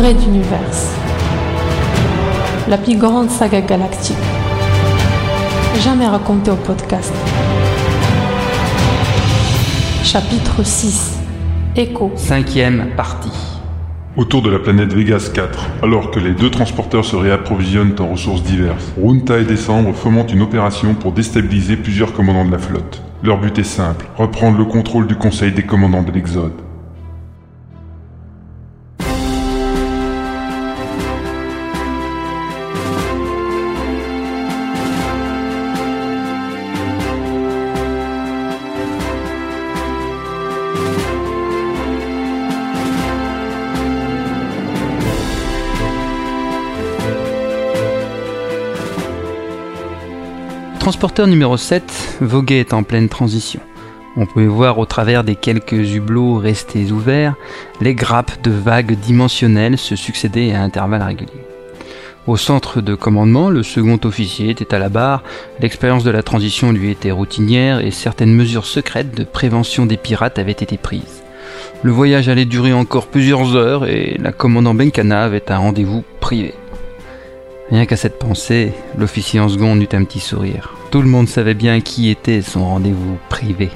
Raid 0.00 0.16
Universe. 0.22 0.94
La 2.68 2.78
plus 2.78 2.96
grande 2.96 3.28
saga 3.28 3.60
galactique. 3.60 4.16
Jamais 5.82 6.06
racontée 6.06 6.50
au 6.50 6.56
podcast. 6.56 7.12
Chapitre 10.02 10.62
6. 10.64 11.18
Écho. 11.76 12.12
Cinquième 12.16 12.92
partie. 12.96 13.58
Autour 14.16 14.40
de 14.40 14.48
la 14.48 14.58
planète 14.58 14.94
Vegas 14.94 15.30
4, 15.34 15.68
alors 15.82 16.10
que 16.10 16.18
les 16.18 16.32
deux 16.32 16.50
transporteurs 16.50 17.04
se 17.04 17.16
réapprovisionnent 17.16 17.94
en 18.00 18.08
ressources 18.08 18.42
diverses, 18.42 18.94
Runta 18.98 19.38
et 19.38 19.44
Décembre 19.44 19.92
fomentent 19.92 20.32
une 20.32 20.40
opération 20.40 20.94
pour 20.94 21.12
déstabiliser 21.12 21.76
plusieurs 21.76 22.14
commandants 22.14 22.46
de 22.46 22.52
la 22.52 22.58
flotte. 22.58 23.02
Leur 23.22 23.38
but 23.38 23.58
est 23.58 23.64
simple, 23.64 24.06
reprendre 24.16 24.56
le 24.56 24.64
contrôle 24.64 25.06
du 25.06 25.16
Conseil 25.16 25.52
des 25.52 25.64
commandants 25.64 26.02
de 26.02 26.10
l'Exode. 26.10 26.69
Transporteur 50.80 51.26
numéro 51.26 51.58
7 51.58 52.16
voguait 52.22 52.72
en 52.72 52.84
pleine 52.84 53.10
transition. 53.10 53.60
On 54.16 54.24
pouvait 54.24 54.46
voir 54.46 54.78
au 54.78 54.86
travers 54.86 55.24
des 55.24 55.36
quelques 55.36 55.94
hublots 55.94 56.36
restés 56.36 56.90
ouverts 56.90 57.34
les 57.82 57.94
grappes 57.94 58.42
de 58.42 58.50
vagues 58.50 58.98
dimensionnelles 58.98 59.76
se 59.76 59.94
succéder 59.94 60.52
à 60.52 60.62
intervalles 60.62 61.02
réguliers. 61.02 61.44
Au 62.26 62.38
centre 62.38 62.80
de 62.80 62.94
commandement, 62.94 63.50
le 63.50 63.62
second 63.62 64.00
officier 64.04 64.48
était 64.48 64.74
à 64.74 64.78
la 64.78 64.88
barre, 64.88 65.22
l'expérience 65.60 66.02
de 66.02 66.10
la 66.10 66.22
transition 66.22 66.72
lui 66.72 66.90
était 66.90 67.10
routinière 67.10 67.84
et 67.84 67.90
certaines 67.90 68.34
mesures 68.34 68.66
secrètes 68.66 69.14
de 69.14 69.24
prévention 69.24 69.84
des 69.84 69.98
pirates 69.98 70.38
avaient 70.38 70.52
été 70.52 70.78
prises. 70.78 71.22
Le 71.82 71.92
voyage 71.92 72.30
allait 72.30 72.46
durer 72.46 72.72
encore 72.72 73.06
plusieurs 73.06 73.54
heures 73.54 73.86
et 73.86 74.16
la 74.18 74.32
commandant 74.32 74.74
Benkana 74.74 75.24
avait 75.24 75.52
un 75.52 75.58
rendez-vous 75.58 76.04
privé. 76.20 76.54
Rien 77.70 77.86
qu'à 77.86 77.96
cette 77.96 78.18
pensée, 78.18 78.72
l'officier 78.98 79.38
en 79.38 79.48
seconde 79.48 79.80
eut 79.80 79.88
un 79.92 80.02
petit 80.02 80.18
sourire. 80.18 80.74
Tout 80.90 81.02
le 81.02 81.08
monde 81.08 81.28
savait 81.28 81.54
bien 81.54 81.80
qui 81.80 82.10
était 82.10 82.42
son 82.42 82.64
rendez-vous 82.64 83.16
privé. 83.28 83.70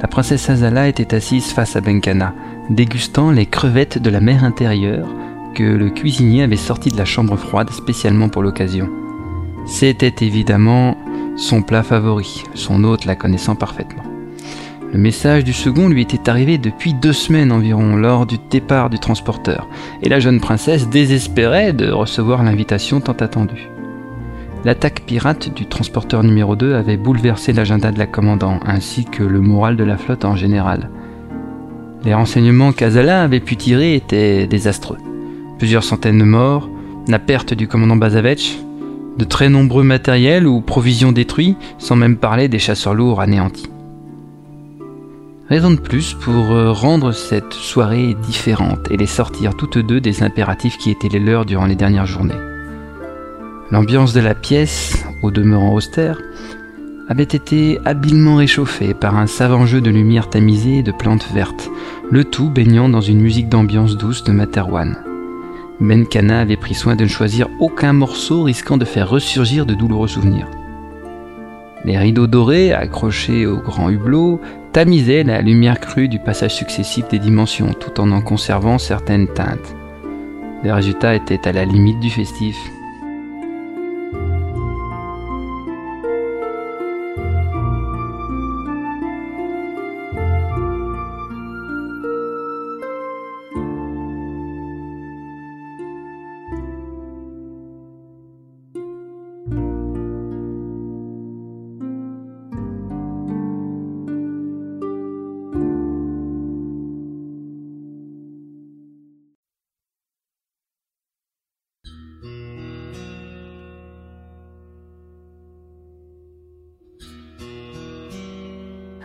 La 0.00 0.08
princesse 0.08 0.48
Azala 0.48 0.88
était 0.88 1.14
assise 1.14 1.52
face 1.52 1.76
à 1.76 1.82
Benkana, 1.82 2.34
dégustant 2.70 3.30
les 3.30 3.44
crevettes 3.44 3.98
de 3.98 4.08
la 4.08 4.20
mer 4.20 4.44
intérieure 4.44 5.06
que 5.54 5.62
le 5.62 5.90
cuisinier 5.90 6.42
avait 6.42 6.56
sorties 6.56 6.90
de 6.90 6.96
la 6.96 7.04
chambre 7.04 7.36
froide 7.36 7.70
spécialement 7.70 8.30
pour 8.30 8.42
l'occasion. 8.42 8.88
C'était 9.66 10.24
évidemment 10.24 10.96
son 11.36 11.60
plat 11.60 11.82
favori, 11.82 12.44
son 12.54 12.82
hôte 12.84 13.04
la 13.04 13.14
connaissant 13.14 13.56
parfaitement. 13.56 14.04
Le 14.90 14.98
message 14.98 15.44
du 15.44 15.52
second 15.52 15.88
lui 15.88 16.02
était 16.02 16.30
arrivé 16.30 16.56
depuis 16.56 16.94
deux 16.94 17.12
semaines 17.12 17.52
environ 17.52 17.94
lors 17.96 18.24
du 18.24 18.38
départ 18.50 18.88
du 18.88 18.98
transporteur, 18.98 19.68
et 20.02 20.08
la 20.08 20.18
jeune 20.18 20.40
princesse 20.40 20.88
désespérait 20.88 21.74
de 21.74 21.90
recevoir 21.90 22.42
l'invitation 22.42 23.00
tant 23.00 23.12
attendue. 23.12 23.68
L'attaque 24.62 25.04
pirate 25.06 25.54
du 25.54 25.64
transporteur 25.66 26.22
numéro 26.22 26.54
2 26.54 26.74
avait 26.74 26.98
bouleversé 26.98 27.54
l'agenda 27.54 27.92
de 27.92 27.98
la 27.98 28.06
commandant, 28.06 28.60
ainsi 28.66 29.06
que 29.06 29.22
le 29.22 29.40
moral 29.40 29.76
de 29.76 29.84
la 29.84 29.96
flotte 29.96 30.26
en 30.26 30.36
général. 30.36 30.90
Les 32.04 32.12
renseignements 32.12 32.72
qu'Azala 32.72 33.22
avait 33.22 33.40
pu 33.40 33.56
tirer 33.56 33.94
étaient 33.94 34.46
désastreux. 34.46 34.98
Plusieurs 35.58 35.84
centaines 35.84 36.18
de 36.18 36.24
morts, 36.24 36.68
la 37.08 37.18
perte 37.18 37.54
du 37.54 37.68
commandant 37.68 37.96
Bazavetch, 37.96 38.58
de 39.16 39.24
très 39.24 39.48
nombreux 39.48 39.82
matériels 39.82 40.46
ou 40.46 40.60
provisions 40.60 41.12
détruits, 41.12 41.56
sans 41.78 41.96
même 41.96 42.16
parler 42.16 42.48
des 42.48 42.58
chasseurs 42.58 42.94
lourds 42.94 43.22
anéantis. 43.22 43.70
Raison 45.48 45.70
de 45.70 45.80
plus 45.80 46.14
pour 46.14 46.52
euh, 46.52 46.70
rendre 46.70 47.12
cette 47.12 47.54
soirée 47.54 48.14
différente 48.28 48.90
et 48.90 48.96
les 48.96 49.06
sortir 49.06 49.56
toutes 49.56 49.78
deux 49.78 50.00
des 50.00 50.22
impératifs 50.22 50.76
qui 50.76 50.90
étaient 50.90 51.08
les 51.08 51.18
leurs 51.18 51.46
durant 51.46 51.66
les 51.66 51.74
dernières 51.74 52.06
journées. 52.06 52.49
L'ambiance 53.70 54.12
de 54.12 54.20
la 54.20 54.34
pièce, 54.34 55.04
au 55.22 55.30
demeurant 55.30 55.74
austère, 55.74 56.18
avait 57.08 57.22
été 57.22 57.78
habilement 57.84 58.36
réchauffée 58.36 58.94
par 58.94 59.16
un 59.16 59.28
savant 59.28 59.64
jeu 59.64 59.80
de 59.80 59.90
lumière 59.90 60.28
tamisée 60.28 60.78
et 60.78 60.82
de 60.82 60.90
plantes 60.90 61.28
vertes, 61.32 61.70
le 62.10 62.24
tout 62.24 62.50
baignant 62.50 62.88
dans 62.88 63.00
une 63.00 63.20
musique 63.20 63.48
d'ambiance 63.48 63.96
douce 63.96 64.24
de 64.24 64.32
Materwan. 64.32 64.96
Benkana 65.78 66.40
avait 66.40 66.56
pris 66.56 66.74
soin 66.74 66.96
de 66.96 67.04
ne 67.04 67.08
choisir 67.08 67.48
aucun 67.60 67.92
morceau 67.92 68.42
risquant 68.42 68.76
de 68.76 68.84
faire 68.84 69.08
ressurgir 69.08 69.66
de 69.66 69.74
douloureux 69.74 70.08
souvenirs. 70.08 70.48
Les 71.84 71.96
rideaux 71.96 72.26
dorés, 72.26 72.72
accrochés 72.72 73.46
au 73.46 73.58
grand 73.58 73.88
hublot, 73.88 74.40
tamisaient 74.72 75.22
la 75.22 75.42
lumière 75.42 75.78
crue 75.78 76.08
du 76.08 76.18
passage 76.18 76.54
successif 76.56 77.06
des 77.08 77.20
dimensions 77.20 77.72
tout 77.72 78.00
en 78.00 78.10
en 78.10 78.20
conservant 78.20 78.78
certaines 78.78 79.28
teintes. 79.28 79.76
Le 80.64 80.72
résultat 80.72 81.14
était 81.14 81.46
à 81.46 81.52
la 81.52 81.64
limite 81.64 82.00
du 82.00 82.10
festif. 82.10 82.56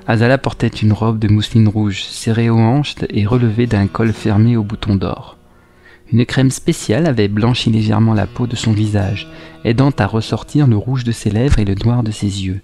Azala 0.07 0.37
portait 0.37 0.67
une 0.67 0.93
robe 0.93 1.17
de 1.17 1.27
mousseline 1.27 1.67
rouge, 1.67 2.03
serrée 2.03 2.49
aux 2.49 2.59
hanches 2.59 2.95
et 3.09 3.25
relevée 3.25 3.65
d'un 3.65 3.87
col 3.87 4.13
fermé 4.13 4.55
au 4.55 4.63
bouton 4.63 4.95
d'or. 4.95 5.37
Une 6.11 6.25
crème 6.25 6.51
spéciale 6.51 7.07
avait 7.07 7.27
blanchi 7.27 7.71
légèrement 7.71 8.13
la 8.13 8.27
peau 8.27 8.45
de 8.45 8.55
son 8.55 8.71
visage, 8.71 9.27
aidant 9.63 9.89
à 9.97 10.05
ressortir 10.05 10.67
le 10.67 10.77
rouge 10.77 11.03
de 11.03 11.11
ses 11.11 11.31
lèvres 11.31 11.57
et 11.57 11.65
le 11.65 11.73
noir 11.73 12.03
de 12.03 12.11
ses 12.11 12.45
yeux. 12.45 12.61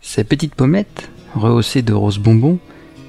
Ses 0.00 0.22
petites 0.22 0.54
pommettes, 0.54 1.10
rehaussées 1.34 1.82
de 1.82 1.92
roses 1.92 2.20
bonbons, 2.20 2.60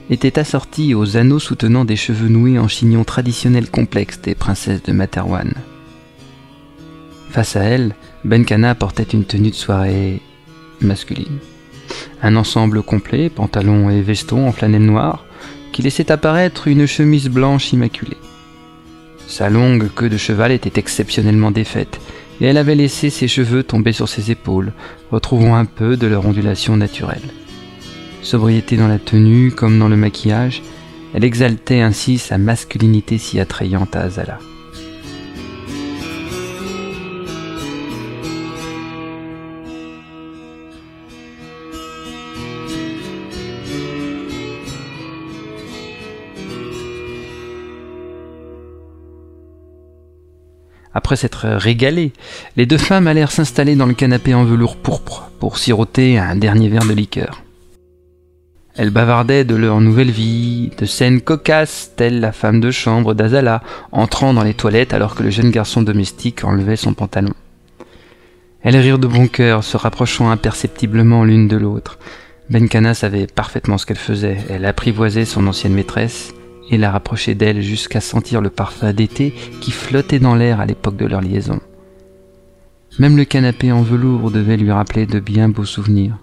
étaient 0.09 0.40
assorties 0.40 0.96
aux 0.96 1.18
anneaux 1.18 1.38
soutenant 1.38 1.85
des 1.85 1.96
cheveux 1.96 2.29
noués 2.29 2.58
en 2.58 2.68
chignon 2.68 3.03
traditionnel 3.03 3.69
complexe 3.69 4.19
des 4.19 4.34
princesses 4.34 4.81
de 4.81 4.91
Materwan. 4.91 5.53
Face 7.29 7.55
à 7.55 7.61
elle, 7.61 7.94
Benkana 8.26 8.73
portait 8.73 9.03
une 9.03 9.26
tenue 9.26 9.52
de 9.52 9.55
soirée 9.55 10.20
masculine. 10.82 11.38
Un 12.22 12.35
ensemble 12.35 12.84
complet, 12.84 13.29
pantalon 13.29 13.90
et 13.90 14.01
veston 14.01 14.47
en 14.47 14.51
flanelle 14.51 14.85
noire, 14.85 15.25
qui 15.72 15.81
laissait 15.81 16.11
apparaître 16.11 16.67
une 16.67 16.85
chemise 16.85 17.29
blanche 17.29 17.73
immaculée. 17.73 18.17
Sa 19.28 19.49
longue 19.49 19.90
queue 19.93 20.09
de 20.09 20.17
cheval 20.17 20.51
était 20.51 20.79
exceptionnellement 20.79 21.51
défaite, 21.51 21.99
et 22.41 22.46
elle 22.46 22.57
avait 22.57 22.75
laissé 22.75 23.09
ses 23.09 23.28
cheveux 23.28 23.63
tomber 23.63 23.91
sur 23.91 24.09
ses 24.09 24.31
épaules, 24.31 24.73
retrouvant 25.11 25.55
un 25.55 25.66
peu 25.66 25.97
de 25.97 26.07
leur 26.07 26.25
ondulation 26.25 26.78
naturelle. 26.78 27.29
Sobriété 28.22 28.75
dans 28.75 28.87
la 28.87 28.99
tenue 28.99 29.51
comme 29.51 29.79
dans 29.79 29.87
le 29.87 29.96
maquillage, 29.96 30.61
elle 31.13 31.23
exaltait 31.23 31.81
ainsi 31.81 32.17
sa 32.17 32.37
masculinité 32.37 33.17
si 33.17 33.40
attrayante 33.40 33.96
à 33.96 34.01
Azala. 34.01 34.40
Après 50.94 51.16
s'être 51.16 51.47
régalées, 51.47 52.14
les 52.56 52.66
deux 52.66 52.78
femmes 52.78 53.08
allèrent 53.08 53.32
s'installer 53.32 53.76
dans 53.76 53.86
le 53.86 53.94
canapé 53.94 54.34
en 54.34 54.44
velours 54.44 54.76
pourpre 54.76 55.30
pour 55.40 55.58
siroter 55.58 56.18
un 56.18 56.36
dernier 56.36 56.70
verre 56.70 56.88
de 56.88 56.94
liqueur. 56.94 57.44
Elles 58.76 58.90
bavardaient 58.90 59.44
de 59.44 59.56
leur 59.56 59.82
nouvelle 59.82 60.09
vie, 60.09 60.72
de 60.78 60.86
scènes 60.86 61.22
cocasses, 61.22 61.91
telle 61.96 62.22
la 62.22 62.32
femme 62.32 62.59
de 62.59 62.72
chambre 62.72 63.14
d'Azala 63.14 63.62
entrant 63.91 64.34
dans 64.34 64.44
les 64.44 64.53
toilettes 64.53 64.94
alors 64.94 65.16
que 65.16 65.24
le 65.24 65.30
jeune 65.30 65.52
garçon 65.52 65.82
domestique 65.82 66.44
enlevait 66.44 66.76
son 66.76 66.94
pantalon. 66.94 67.34
Elles 68.62 68.78
rirent 68.78 69.00
de 69.00 69.08
bon 69.08 69.28
cœur, 69.28 69.64
se 69.64 69.78
rapprochant 69.78 70.30
imperceptiblement 70.30 71.24
l'une 71.24 71.47
de 71.47 71.58
l'autre. 71.58 72.00
Benkana 72.50 72.94
savait 72.94 73.28
parfaitement 73.28 73.78
ce 73.78 73.85
qu'elle 73.85 73.97
faisait. 73.97 74.38
Elle 74.50 74.66
apprivoisait 74.66 75.26
son 75.26 75.46
ancienne 75.47 75.74
maîtresse 75.74 76.34
et 76.70 76.78
la 76.78 76.92
rapprochait 76.92 77.36
d'elle 77.36 77.62
jusqu'à 77.62 78.02
sentir 78.02 78.42
le 78.42 78.50
parfum 78.50 78.94
d'été 78.94 79.34
qui 79.62 79.72
flottait 79.72 80.20
dans 80.20 80.36
l'air 80.36 80.60
à 80.60 80.66
l'époque 80.66 80.98
de 80.98 81.06
leur 81.06 81.22
liaison. 81.22 81.60
Même 82.98 83.18
le 83.18 83.26
canapé 83.26 83.72
en 83.72 83.82
velours 83.82 84.32
devait 84.32 84.58
lui 84.58 84.72
rappeler 84.72 85.06
de 85.06 85.20
bien 85.20 85.50
beaux 85.50 85.66
souvenirs. 85.66 86.18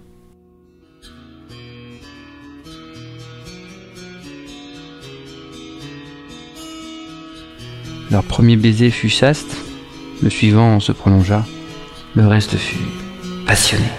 Leur 8.09 8.23
premier 8.23 8.55
baiser 8.55 8.89
fut 8.89 9.09
chaste, 9.09 9.57
le 10.23 10.29
suivant 10.29 10.79
se 10.79 10.93
prolongea. 10.93 11.45
Le 12.15 12.25
reste 12.25 12.55
fut 12.55 12.87
passionné. 13.45 13.89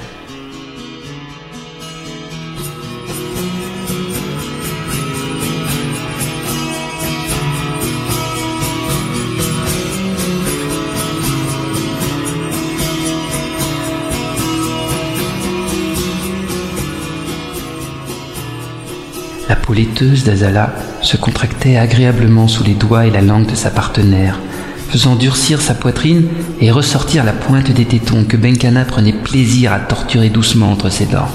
La 19.49 19.57
peau 19.57 19.73
laiteuse 19.73 20.25
d'Azala 20.25 20.75
se 21.01 21.17
contractait 21.17 21.79
agréablement 21.79 22.49
sous 22.49 22.65
les 22.65 22.75
doigts 22.75 23.07
et 23.07 23.11
la 23.11 23.23
langue 23.23 23.47
de 23.47 23.55
sa 23.55 23.71
partenaire, 23.71 24.39
faisant 24.91 25.17
durcir 25.17 25.63
sa 25.63 25.75
poitrine 25.75 26.29
et 26.61 26.71
ressortir 26.71 27.25
la 27.25 27.33
pointe 27.33 27.71
des 27.71 27.87
tétons 27.87 28.25
que 28.25 28.37
Benkana 28.37 28.85
prenait 28.85 29.15
plaisir 29.15 29.73
à 29.73 29.79
torturer 29.81 30.29
doucement 30.29 30.71
entre 30.71 30.91
ses 30.91 31.07
dents. 31.07 31.31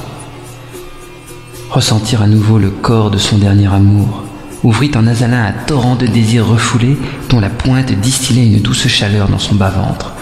Ressentir 1.72 2.22
à 2.22 2.28
nouveau 2.28 2.60
le 2.60 2.70
corps 2.70 3.10
de 3.10 3.18
son 3.18 3.40
dernier 3.40 3.74
amour 3.74 4.24
ouvrit 4.64 4.92
en 4.96 5.08
Azalin 5.08 5.46
un 5.46 5.66
torrent 5.66 5.96
de 5.96 6.06
désirs 6.06 6.48
refoulés 6.48 6.98
dont 7.30 7.40
la 7.40 7.50
pointe 7.50 7.92
distillait 7.92 8.46
une 8.46 8.62
douce 8.62 8.88
chaleur 8.88 9.28
dans 9.28 9.40
son 9.40 9.56
bas-ventre, 9.56 10.14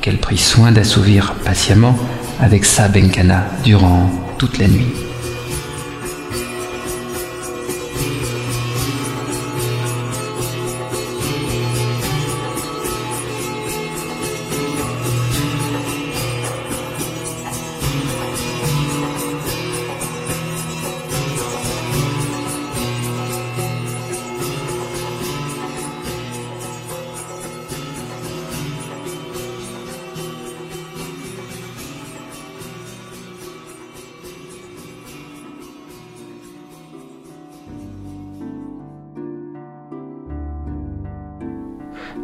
qu'elle 0.00 0.18
prit 0.18 0.38
soin 0.38 0.70
d'assouvir 0.70 1.34
patiemment 1.44 1.98
avec 2.40 2.64
sa 2.64 2.86
Benkana 2.86 3.44
durant 3.64 4.08
toute 4.38 4.58
la 4.58 4.68
nuit. 4.68 5.09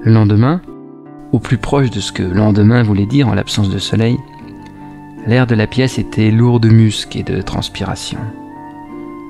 Le 0.06 0.12
lendemain, 0.12 0.60
au 1.32 1.40
plus 1.40 1.58
proche 1.58 1.90
de 1.90 1.98
ce 1.98 2.12
que 2.12 2.22
lendemain 2.22 2.84
voulait 2.84 3.06
dire 3.06 3.26
en 3.26 3.34
l'absence 3.34 3.70
de 3.70 3.80
soleil, 3.80 4.16
l'air 5.26 5.48
de 5.48 5.56
la 5.56 5.66
pièce 5.66 5.98
était 5.98 6.30
lourd 6.30 6.60
de 6.60 6.68
musc 6.68 7.16
et 7.16 7.24
de 7.24 7.42
transpiration. 7.42 8.20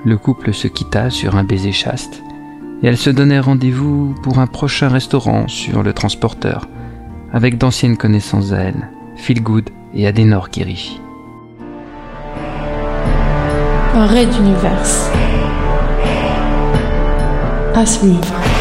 Le 0.05 0.19
couple 0.19 0.53
se 0.53 0.69
quitta 0.69 1.09
sur 1.09 1.35
un 1.35 1.45
baiser 1.45 1.73
chaste, 1.73 2.23
et 2.83 2.89
elle 2.89 2.99
se 2.99 3.09
donnait 3.09 3.41
rendez-vous 3.41 4.15
pour 4.23 4.39
un 4.39 4.47
prochain 4.47 4.89
restaurant 4.89 5.49
sur 5.49 5.83
le 5.83 5.95
transporteur, 5.95 6.69
avec 7.33 7.57
d'anciennes 7.57 7.97
connaissances 7.97 8.53
à 8.53 8.59
elle, 8.59 8.91
Philgood 9.17 9.71
et 9.95 10.07
Adenor 10.07 10.51
Kirishi. 10.51 11.01
Un 13.95 14.05
raid 14.05 14.29
d'univers. 14.29 14.83
À 17.75 17.87
suivre. 17.87 18.56